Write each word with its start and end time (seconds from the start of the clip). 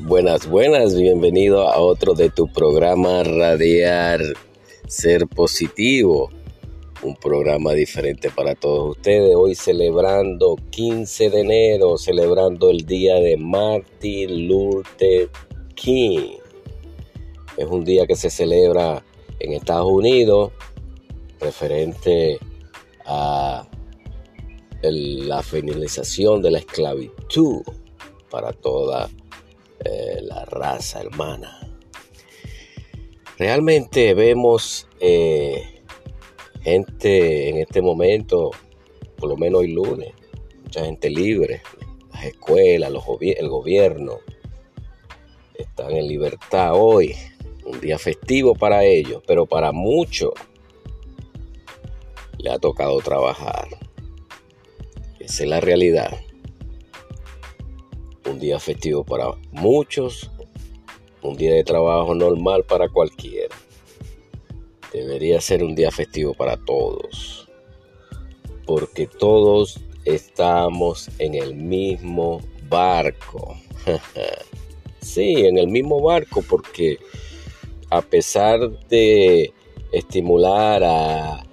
Buenas, 0.00 0.48
buenas, 0.48 0.94
bienvenido 0.94 1.68
a 1.68 1.80
otro 1.80 2.14
de 2.14 2.30
tu 2.30 2.46
programa 2.46 3.24
Radiar 3.24 4.20
Ser 4.86 5.26
Positivo. 5.26 6.30
Un 7.02 7.16
programa 7.16 7.72
diferente 7.72 8.30
para 8.30 8.54
todos 8.54 8.96
ustedes. 8.96 9.34
Hoy 9.34 9.56
celebrando 9.56 10.54
15 10.70 11.30
de 11.30 11.40
enero, 11.40 11.98
celebrando 11.98 12.70
el 12.70 12.86
día 12.86 13.16
de 13.16 13.36
Martin 13.36 14.46
Luther 14.46 15.30
King. 15.74 16.36
Es 17.56 17.66
un 17.66 17.84
día 17.84 18.06
que 18.06 18.14
se 18.14 18.30
celebra 18.30 19.02
en 19.40 19.52
Estados 19.52 19.90
Unidos 19.90 20.52
referente 21.40 22.38
a 23.04 23.66
la 24.80 25.42
finalización 25.42 26.40
de 26.40 26.52
la 26.52 26.58
esclavitud 26.60 27.62
para 28.30 28.52
toda 28.52 29.10
eh, 29.84 30.18
la 30.22 30.44
raza 30.44 31.00
hermana. 31.00 31.58
Realmente 33.38 34.14
vemos 34.14 34.88
eh, 35.00 35.82
gente 36.62 37.48
en 37.50 37.58
este 37.58 37.80
momento, 37.80 38.50
por 39.16 39.28
lo 39.28 39.36
menos 39.36 39.60
hoy 39.60 39.72
lunes, 39.72 40.12
mucha 40.62 40.84
gente 40.84 41.08
libre, 41.08 41.62
las 42.12 42.24
escuelas, 42.24 42.90
los 42.90 43.04
el 43.20 43.48
gobierno, 43.48 44.18
están 45.54 45.92
en 45.92 46.08
libertad 46.08 46.72
hoy, 46.74 47.14
un 47.64 47.80
día 47.80 47.98
festivo 47.98 48.54
para 48.54 48.84
ellos, 48.84 49.22
pero 49.26 49.46
para 49.46 49.72
muchos 49.72 50.32
le 52.38 52.50
ha 52.50 52.58
tocado 52.58 52.98
trabajar. 53.00 53.68
Esa 55.20 55.42
es 55.44 55.48
la 55.48 55.60
realidad 55.60 56.18
día 58.38 58.58
festivo 58.58 59.04
para 59.04 59.32
muchos, 59.52 60.30
un 61.22 61.36
día 61.36 61.54
de 61.54 61.64
trabajo 61.64 62.14
normal 62.14 62.64
para 62.64 62.88
cualquiera. 62.88 63.54
Debería 64.92 65.40
ser 65.40 65.62
un 65.62 65.74
día 65.74 65.90
festivo 65.90 66.34
para 66.34 66.56
todos, 66.56 67.48
porque 68.66 69.06
todos 69.06 69.80
estamos 70.04 71.10
en 71.18 71.34
el 71.34 71.54
mismo 71.54 72.40
barco. 72.68 73.56
sí, 75.00 75.46
en 75.46 75.58
el 75.58 75.68
mismo 75.68 76.00
barco, 76.00 76.42
porque 76.48 76.98
a 77.90 78.00
pesar 78.00 78.60
de 78.88 79.52
estimular 79.92 80.82
a, 80.84 81.44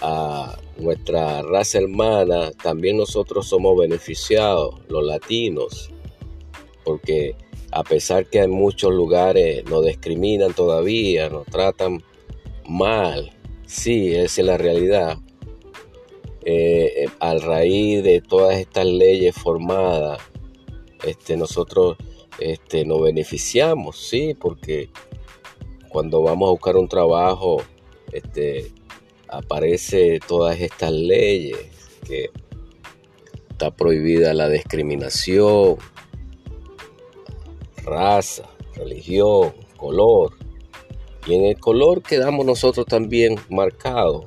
a 0.00 0.58
nuestra 0.78 1.42
raza 1.42 1.78
hermana, 1.78 2.50
también 2.52 2.96
nosotros 2.96 3.48
somos 3.48 3.76
beneficiados, 3.76 4.74
los 4.88 5.04
latinos, 5.04 5.90
porque 6.84 7.36
a 7.72 7.82
pesar 7.82 8.26
que 8.26 8.38
en 8.38 8.50
muchos 8.50 8.92
lugares 8.92 9.64
nos 9.64 9.84
discriminan 9.84 10.52
todavía, 10.52 11.28
nos 11.28 11.46
tratan 11.46 12.02
mal, 12.68 13.32
sí, 13.66 14.14
esa 14.14 14.40
es 14.40 14.46
la 14.46 14.56
realidad. 14.56 15.18
Eh, 16.44 17.06
al 17.20 17.40
raíz 17.40 18.04
de 18.04 18.20
todas 18.20 18.56
estas 18.58 18.86
leyes 18.86 19.34
formadas, 19.34 20.20
este, 21.04 21.36
nosotros 21.36 21.96
este, 22.38 22.84
nos 22.84 23.02
beneficiamos, 23.02 23.98
sí, 23.98 24.34
porque 24.34 24.90
cuando 25.88 26.22
vamos 26.22 26.48
a 26.48 26.50
buscar 26.50 26.76
un 26.76 26.88
trabajo, 26.88 27.62
este, 28.12 28.72
aparece 29.28 30.20
todas 30.26 30.60
estas 30.60 30.92
leyes 30.92 31.58
que 32.06 32.30
está 33.50 33.70
prohibida 33.70 34.34
la 34.34 34.48
discriminación, 34.48 35.76
raza, 37.84 38.48
religión, 38.74 39.54
color. 39.76 40.32
Y 41.26 41.34
en 41.34 41.44
el 41.44 41.58
color 41.58 42.02
quedamos 42.02 42.44
nosotros 42.44 42.86
también 42.86 43.36
marcados. 43.48 44.26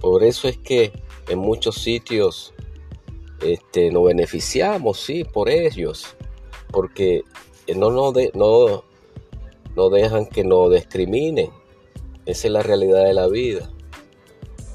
Por 0.00 0.24
eso 0.24 0.48
es 0.48 0.58
que 0.58 0.92
en 1.28 1.38
muchos 1.38 1.76
sitios 1.76 2.54
este, 3.40 3.90
nos 3.90 4.04
beneficiamos, 4.04 4.98
sí, 4.98 5.24
por 5.24 5.48
ellos. 5.48 6.16
Porque 6.70 7.22
no, 7.76 7.90
no, 7.90 8.12
no, 8.34 8.84
no 9.76 9.90
dejan 9.90 10.26
que 10.26 10.44
nos 10.44 10.72
discriminen. 10.72 11.50
Esa 12.26 12.48
es 12.48 12.52
la 12.52 12.62
realidad 12.62 13.04
de 13.04 13.14
la 13.14 13.28
vida. 13.28 13.70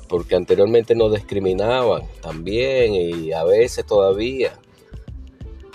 Porque 0.08 0.36
anteriormente 0.36 0.96
nos 0.96 1.14
discriminaban 1.14 2.04
también 2.22 2.94
y 2.94 3.34
a 3.34 3.44
veces 3.44 3.86
todavía. 3.86 4.58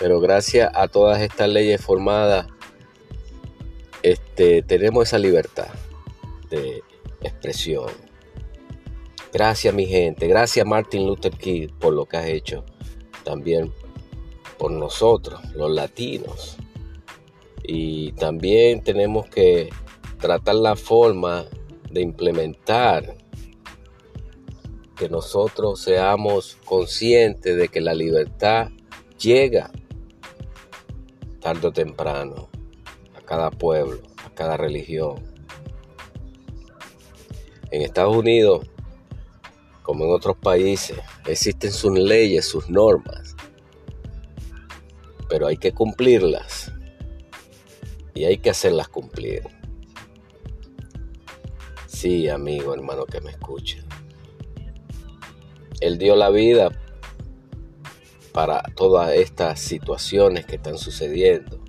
Pero 0.03 0.19
gracias 0.19 0.69
a 0.75 0.89
todas 0.89 1.21
estas 1.21 1.49
leyes 1.49 1.81
formadas, 1.81 2.49
este, 4.03 4.61
tenemos 4.63 5.05
esa 5.05 5.17
libertad 5.17 5.69
de 6.51 6.83
expresión. 7.21 7.87
Gracias 9.33 9.73
mi 9.73 9.87
gente, 9.87 10.27
gracias 10.27 10.67
Martin 10.67 11.07
Luther 11.07 11.31
King 11.31 11.69
por 11.79 11.95
lo 11.95 12.07
que 12.07 12.17
has 12.17 12.27
hecho. 12.27 12.65
También 13.23 13.73
por 14.59 14.73
nosotros, 14.73 15.41
los 15.55 15.71
latinos. 15.71 16.57
Y 17.63 18.11
también 18.15 18.83
tenemos 18.83 19.29
que 19.29 19.69
tratar 20.19 20.57
la 20.57 20.75
forma 20.75 21.45
de 21.93 22.01
implementar 22.01 23.15
que 24.97 25.09
nosotros 25.09 25.81
seamos 25.81 26.59
conscientes 26.65 27.57
de 27.57 27.69
que 27.69 27.81
la 27.81 27.95
libertad 27.95 28.71
llega 29.17 29.71
tarde 31.43 31.67
o 31.67 31.73
temprano, 31.73 32.49
a 33.17 33.21
cada 33.21 33.51
pueblo, 33.51 34.01
a 34.25 34.31
cada 34.31 34.57
religión. 34.57 35.17
En 37.73 37.83
Estados 37.83 38.17
Unidos, 38.17 38.71
como 39.83 40.05
en 40.05 40.13
otros 40.13 40.37
países, 40.37 40.99
existen 41.27 41.73
sus 41.73 41.99
leyes, 41.99 42.47
sus 42.47 42.71
normas, 42.71 43.35
pero 45.29 45.49
hay 45.49 45.57
que 45.57 45.73
cumplirlas 45.73 46.73
y 48.15 48.25
hay 48.25 48.39
que 48.39 48.51
hacerlas 48.51 48.89
cumplir. 48.89 49.43
Sí, 51.89 52.29
amigo, 52.29 52.73
hermano 52.73 53.05
que 53.05 53.21
me 53.21 53.33
escucha. 53.33 53.79
Él 55.81 55.99
dio 55.99 56.15
la 56.15 56.31
vida 56.31 56.71
para 58.33 58.63
todas 58.75 59.15
estas 59.15 59.61
situaciones 59.61 60.47
que 60.47 60.57
están 60.57 60.79
sucediendo 60.79 61.61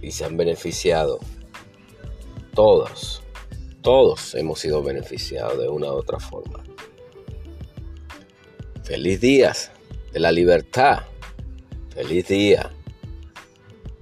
y 0.00 0.10
se 0.10 0.24
han 0.24 0.36
beneficiado. 0.36 1.18
Todos, 2.54 3.22
todos 3.80 4.34
hemos 4.34 4.60
sido 4.60 4.82
beneficiados 4.82 5.58
de 5.58 5.68
una 5.68 5.86
u 5.86 5.96
otra 5.96 6.18
forma. 6.18 6.62
Feliz 8.82 9.20
día 9.20 9.52
de 10.12 10.20
la 10.20 10.32
libertad. 10.32 11.04
Feliz 11.94 12.28
día 12.28 12.70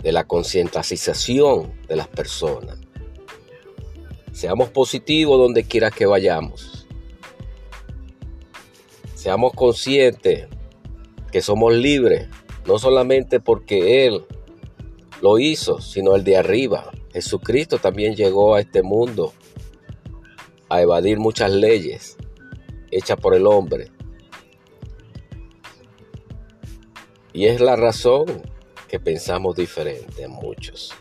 de 0.02 0.12
la 0.12 0.24
concientización 0.24 1.72
de 1.86 1.96
las 1.96 2.08
personas. 2.08 2.78
Seamos 4.32 4.70
positivos 4.70 5.38
donde 5.38 5.64
quiera 5.64 5.90
que 5.90 6.06
vayamos. 6.06 6.79
Seamos 9.20 9.52
conscientes 9.52 10.48
que 11.30 11.42
somos 11.42 11.74
libres, 11.74 12.30
no 12.66 12.78
solamente 12.78 13.38
porque 13.38 14.06
Él 14.06 14.24
lo 15.20 15.38
hizo, 15.38 15.78
sino 15.82 16.16
el 16.16 16.24
de 16.24 16.38
arriba. 16.38 16.90
Jesucristo 17.12 17.76
también 17.76 18.16
llegó 18.16 18.54
a 18.54 18.60
este 18.60 18.82
mundo 18.82 19.34
a 20.70 20.80
evadir 20.80 21.18
muchas 21.18 21.50
leyes 21.50 22.16
hechas 22.90 23.20
por 23.20 23.34
el 23.34 23.46
hombre. 23.46 23.90
Y 27.34 27.44
es 27.44 27.60
la 27.60 27.76
razón 27.76 28.24
que 28.88 28.98
pensamos 28.98 29.54
diferente 29.54 30.28
muchos. 30.28 30.94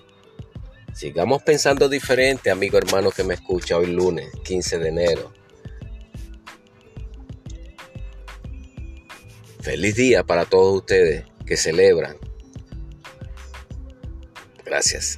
Sigamos 0.94 1.42
pensando 1.44 1.88
diferente, 1.88 2.52
amigo 2.52 2.78
hermano 2.78 3.12
que 3.12 3.24
me 3.24 3.36
escucha 3.36 3.78
hoy 3.78 3.86
lunes 3.86 4.30
15 4.44 4.78
de 4.78 4.90
enero. 4.90 5.39
Feliz 9.60 9.96
día 9.96 10.24
para 10.24 10.46
todos 10.46 10.78
ustedes 10.78 11.26
que 11.46 11.58
celebran. 11.58 12.18
Gracias. 14.66 15.18